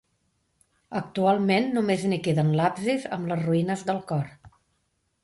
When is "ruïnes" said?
3.45-3.85